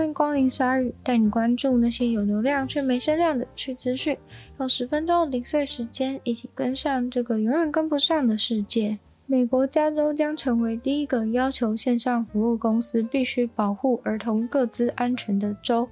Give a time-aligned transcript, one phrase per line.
[0.00, 4.16] 欢迎光临鲨语，带你关注那些有流量却没声量的趣资讯。
[4.58, 8.98] 用十分钟零碎时间，一起跟上这个永远跟不上的世界。
[9.26, 15.86] 美国加州将成为第一个要求线上服务公司必须保护儿童个资安全的州，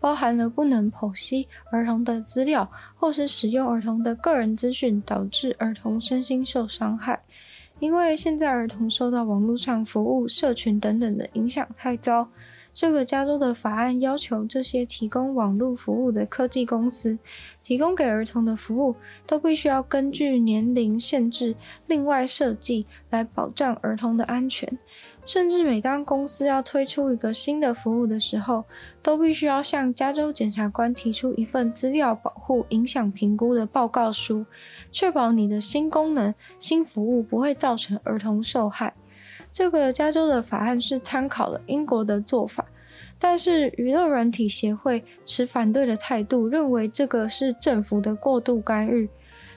[0.00, 7.22] 包含了不能剖析儿童的资料，或是使用儿童的个人资讯，导致儿童身心受伤害。
[7.78, 12.28] 因为现在儿童受到网络上服务、社群等等的影响太糟。
[12.74, 17.18] 这个加州的法案要求这些提供网络服务的科技公司，
[17.62, 18.94] 提供给儿童的服务
[19.26, 21.54] 都必须要根据年龄限制
[21.86, 24.78] 另外设计来保障儿童的安全。
[25.24, 28.64] 甚至每当公司要推出一个新的服务的时候，
[29.00, 34.44] 都必须要向加州检察官提出一份资料保护影响评估的报告书，
[34.90, 38.94] 确保你的新功能、新服务不会造成儿童受害。
[39.52, 42.64] 这个加州的法案是参考了英国的做法，
[43.18, 49.08] 但是娱乐软体协会持反对的态度，认为这个是政府的过度干预。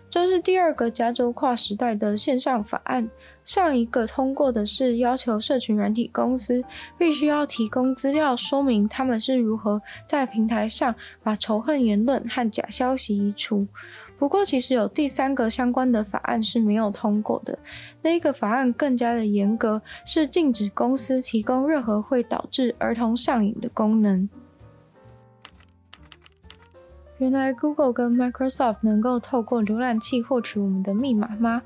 [0.08, 3.10] 这是第二个加州跨时代的线上法案。
[3.44, 6.64] 上一个通过的是要求社群软体公司
[6.98, 13.68] 必须要提供资料，说明他们是如何在平台上把仇恨言论和假消息移除。
[14.18, 17.58] 不过，其实有第三个相关的法案是没有通过的。
[18.02, 24.28] 那一个法案更加的严格，是禁止公司提供任何会导致儿童上瘾的功能。
[27.18, 31.62] 原来 Google 跟 Microsoft 能够透过浏览器获取我们的密码吗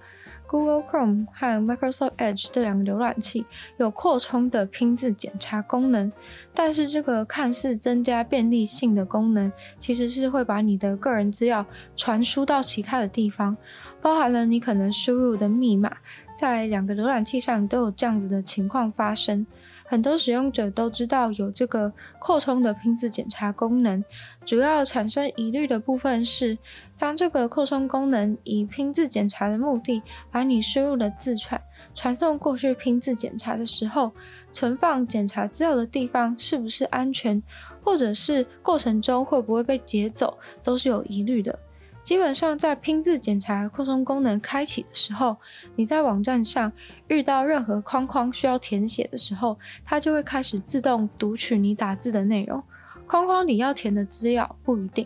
[0.50, 3.46] ？Google Chrome 和 Microsoft Edge 这两个浏览器
[3.78, 6.12] 有扩充的拼字检查功能，
[6.56, 11.64] 但是这个看似增加便利性的功能，其实是会把你的个人资料
[11.96, 13.56] 传输到其他的地方，
[14.02, 15.96] 包含了你可能输入的密码，
[16.36, 19.46] 在两个浏览器上都有这样子的情况发生。
[19.90, 24.06] 很多使用者都知道有这个扩充的拼字检查功能，
[24.46, 26.56] 主要产生疑虑的部分是，
[26.96, 31.60] 当这个扩充功能以拼字检查的目的把你输入的字串
[31.96, 34.12] 传送过去拼字检查的时候，
[34.52, 37.42] 存放检查资料的地方是不是安全，
[37.84, 41.58] 或者是过程中会不会被劫走，都是有疑虑的。
[42.02, 45.38] 基本上，在拼字检查扩充功能开启的时候，
[45.76, 46.72] 你在网站上
[47.08, 52.62] 遇到任何框框需要填写的时候，它就会开始自动读取你打字的内容。
[53.06, 55.06] 框框里要填的资料不一定，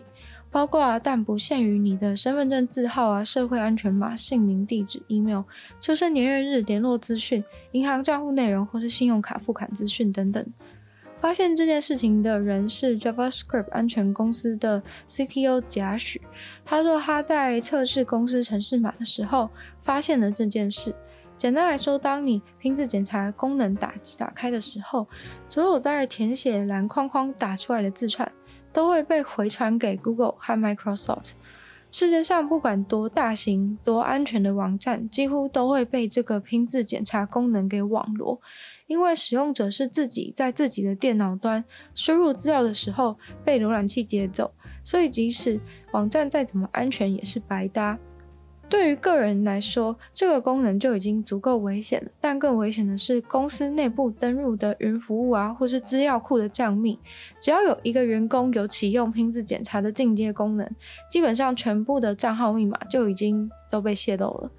[0.50, 5.42] 包括，但不限于你的身份证字号啊、社会安全码、姓名、地址、email、
[5.80, 10.46] 出生年月日、联络资讯、银行账户内容或是信用卡付款资讯等等。
[11.24, 16.20] 发现这件事情的人是 JavaScript 安全公司的 CTO 贾许。
[16.66, 19.48] 他说他在测试公司程式码的时候
[19.78, 20.94] 发现了这件事。
[21.38, 25.08] 简单来说，当你拼字检查功能打打开的时候，
[25.48, 28.30] 所有在填写蓝框框打出来的字串
[28.70, 31.30] 都会被回传给 Google 和 Microsoft。
[31.90, 38.38] 世界上不管多大型、多安全的网站，几乎都会被这个拼字检查功能给网罗。
[38.86, 41.64] 因为使用者是自己在自己的电脑端
[41.94, 44.52] 输入资料的时候被浏览器劫走，
[44.82, 45.58] 所以即使
[45.92, 47.98] 网站再怎么安全也是白搭。
[48.66, 52.10] 对于个人来说，这个功能就已经足够危险了。
[52.18, 56.98] 但更危险的是，公司内部登入的云服务啊，或是资料库的账密，
[57.38, 60.68] 只要有一个员工有启用拼字检查的进阶功能，
[61.10, 64.50] 基本上全部的账号密码就已经都被泄露了。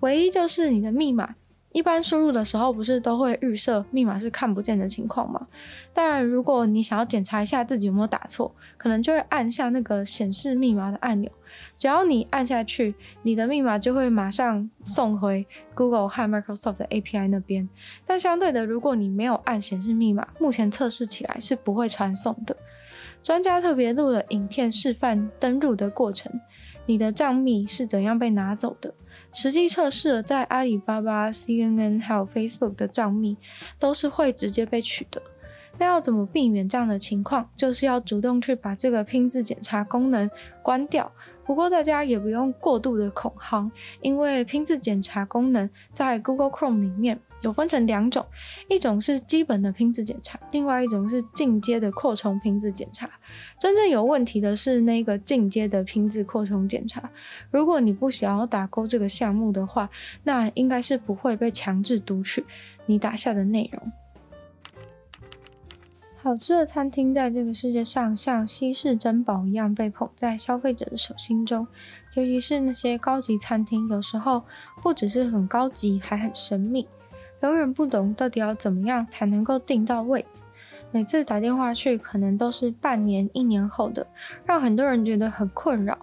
[0.00, 1.34] 唯一就是你的密码。
[1.74, 5.44] 一般输入的时候，不是都会预设密码是看不见的情况吗？
[5.92, 11.28] 但如果你想要检查一下自己有没有打错，可能就会按下那个显示密码的按钮。
[11.76, 17.68] 只要你按下去，你的密码就会马上送回 Google 和 Microsoft 的 API 那边。
[18.06, 22.56] 但相对的，如果你没有按显示密码，目前测试起来是不会传送的。
[23.20, 26.30] 专家特别录了影片示范登录的过程，
[26.86, 28.94] 你的账密是怎样被拿走的。
[29.34, 33.36] 实际测试了，在阿里巴巴、CNN 还有 Facebook 的账密
[33.78, 35.20] 都是会直接被取的。
[35.76, 37.50] 那要怎么避免这样的情况？
[37.56, 40.30] 就是要主动去把这个拼字检查功能
[40.62, 41.10] 关掉。
[41.44, 43.70] 不过大家也不用过度的恐慌，
[44.00, 48.24] 因为拼字检查功能在 Google Chrome 里面有分成两种，
[48.68, 53.08] 一种是基本的拼字检查，另外一种是进阶的扩充拼字检查。
[53.60, 57.08] 真正有问题的是那个进阶的拼字扩充检查。
[57.50, 59.88] 如果你不想要打勾这个项目的话，
[60.22, 62.44] 那应该是不会被强制读取
[62.86, 63.92] 你打下的内容。
[66.22, 71.66] 好吃的餐厅在这个世界上像稀世珍宝一样被捧在消费者的手心中，
[72.14, 74.42] 尤其是那些高级餐厅，有时候
[74.80, 76.88] 不只是很高级，还很神秘，
[77.48, 80.44] 永远不懂到底要怎么样才能够订到位子。
[80.90, 84.06] 每次打电话去可能都是半年、一年后的，
[84.44, 85.98] 让很多人觉得很困扰。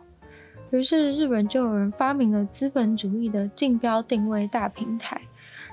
[0.69, 5.19] 于是日本就有人发明了资本主义的竞标定位大平台，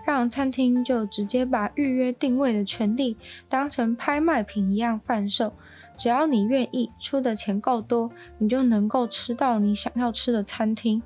[0.04, 3.16] 让餐厅就直接把预约定位的权利
[3.48, 5.52] 当成拍卖品一样贩售。
[5.96, 11.02] 只要你愿意出的钱够多，你就能够吃到你想要吃的餐厅。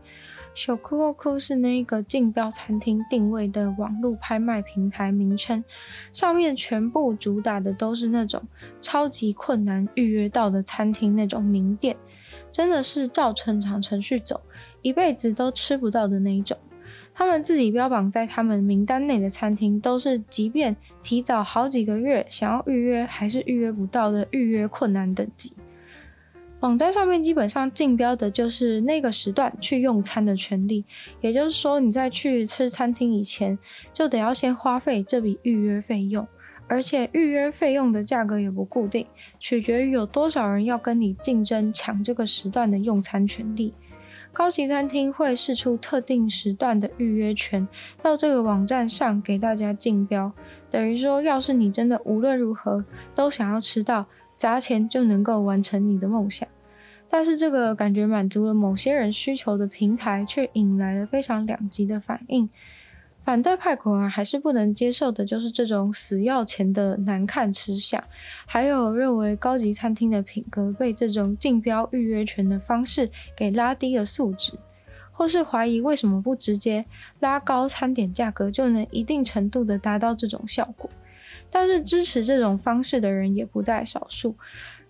[0.54, 5.64] 小酷欧酷是那个竞标餐厅定位的网络拍卖平台名称，
[6.12, 8.42] 上面全部主打的都是那种
[8.80, 11.96] 超级困难预约到的餐厅那种名店，
[12.52, 14.40] 真的是照正常程序走，
[14.82, 16.56] 一辈子都吃不到的那一种。
[17.14, 25.52] 他们自己标榜在他们名单内的餐厅，都是即便提早好几个月想要预约，还是预约不到的预约困难等级。
[26.62, 30.84] 网站上面基本上竞标的就是那个时段去用餐的权利，
[31.20, 33.58] 也就是说你在去吃餐厅以前，
[33.92, 36.24] 就得要先花费这笔预约费用，
[36.68, 39.04] 而且预约费用的价格也不固定，
[39.40, 43.74] 取决于有多少人要跟你竞争抢这个时段的用餐权利。
[44.32, 47.68] 高级餐厅会试出特定时段的预约权
[48.00, 50.32] 到这个网站上给大家竞标，
[50.70, 52.82] 等于说，要是你真的无论如何
[53.16, 54.06] 都想要吃到，
[54.42, 56.48] 砸钱就能够完成你的梦想。
[57.08, 62.50] 但是这个感觉满足了某些人需求的平台，却引来了非常两极的反应。
[63.24, 68.02] 反对派果然还是不能接受的，就是这种死要钱的难看吃相，
[68.44, 74.54] 还有认为高级餐厅的品格被这种竞标预约权的方式给拉低了素质，
[75.12, 76.84] 或是怀疑为什么不直接
[77.20, 80.90] 拉高餐点价格就能一定程度的达到这种效果。
[81.54, 84.34] 但是支持这种方式的人也不在少数，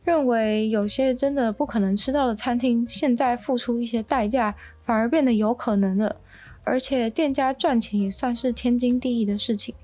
[0.05, 6.15] 认为有些真的不可能吃到的餐厅，现在付出一些代价，反而变得有可能了。
[6.63, 9.75] 而且店家赚钱也算是天经地义的事情。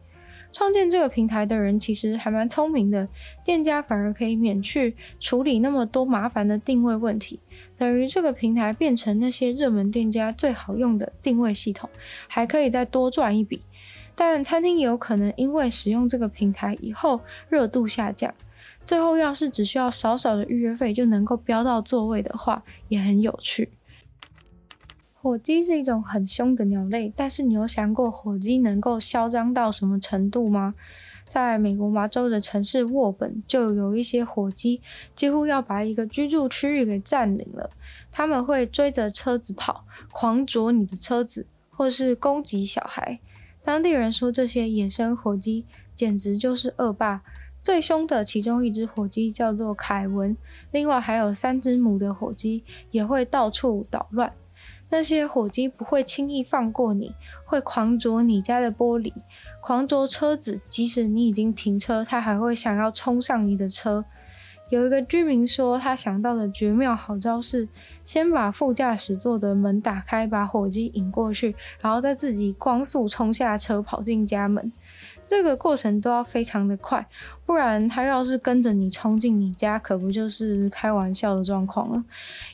[0.51, 3.07] 创建这个平台的人其实还蛮聪明的，
[3.45, 7.39] 店家反而可以免去处理那么多麻烦的定位问题，
[7.77, 11.91] 等于这个平台变成那些热门店家最好用的定位系统，
[12.29, 13.61] 还可以再多赚一笔。
[14.21, 18.35] 但餐厅也有可能因为使用这个平台以后热度下降，
[18.85, 23.71] 最后要是只需要少少的预约费就能够标到座位的话，也很有趣。
[25.15, 30.75] 火鸡是一种很凶的鸟类，但是你有想过火鸡能够嚣张到什么程度吗？
[31.29, 34.81] 在美国麻州的城市沃本，就有一些火鸡
[35.15, 37.71] 几乎要把一个居住区域给占领了。
[38.11, 43.21] 他们会追着车子跑，狂啄你的车子，或是攻击小孩。
[43.69, 47.21] 当地人说，这些野生火鸡简直就是恶霸。
[47.63, 50.35] 最凶的其中一只火鸡叫做凯文，
[50.71, 54.33] 另外还有三只母的火鸡也会到处捣乱。
[54.89, 59.13] 那些火鸡不会轻易放过你，会狂啄你家的玻璃，
[59.61, 60.63] 狂啄车子。
[60.67, 64.03] 即使你已经停车，它还会想要冲上你的车。
[64.71, 67.67] 有一个居民说，他想到的绝妙好招是，
[68.05, 74.71] 先把副驾驶座的门打开，把火鸡引过去，然后再自己光速冲下车，跑进家门。
[75.27, 77.07] 这个过程都要非常的快，
[77.45, 82.03] 不然他要是跟着你冲进你家，可不就是开玩笑的状况了。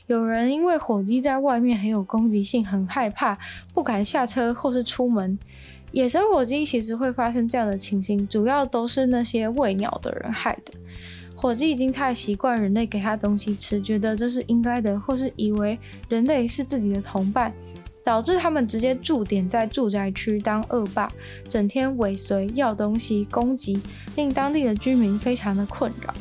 [0.07, 3.37] 有人因为火鸡在外面很有攻击性，很害怕，
[3.73, 5.39] 不敢下车或是出门。
[5.91, 10.73] 野生火鸡其实会发生这样的情形，主要都是那些喂鸟的人害的。
[11.35, 15.77] 火鸡已经太习惯人类给他东西吃，觉得这是应该的，或是以为
[16.09, 17.53] 人类是自己的同伴。
[18.03, 21.07] 导致他们直接驻点在住宅区当恶霸，
[21.49, 23.81] 整天尾随、要东西、攻击，
[24.15, 26.13] 令当地的居民非常的困扰。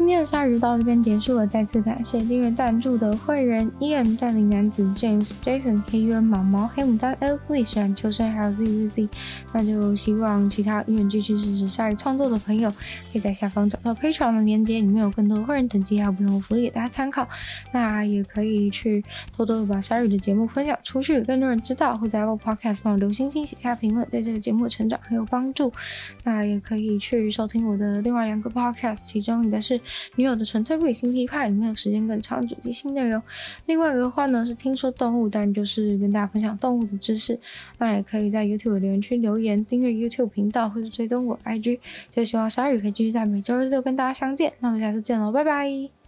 [0.00, 9.06] 今天的鲨鱼到这边结束了，再次感谢订阅赞助的会员：Ian、淡林男子、James、Jason、黑渊、毛毛、黑牡丹、Elvis、冉秋生，还有 ZZZ。
[9.52, 12.78] 那就希望其他愿意继续支持鲨鱼创作的朋友，可
[13.12, 17.28] 以在下方找到 Patreon 的链接，里面有更多的会员等级还有不同的福利给大家参考。
[17.70, 19.04] 那也可以去
[19.36, 25.70] 多多的把鲨鱼的节目分享出去，更多人知道，或在 Apple Podcast 帮我留星星、写下评论，对这个节目的成长很有帮助。
[26.24, 29.78] 那也可以去收听我的另外两个 Podcast，其中一个是。
[30.16, 33.22] 女友的纯粹不理性批判里面有时间更长、主题性内容。
[33.66, 37.38] 另外一个的话呢，是听说动物，当然就是跟大家分享动物的知识。
[37.78, 41.78] 那也可以在 YouTube 留言区留言，订阅 YouTube 频道或者追踪我 IG。
[42.10, 44.52] 就希望鲨鱼可以继续在每周日都跟大家相见。
[44.60, 45.99] 那我们下次见喽，拜拜。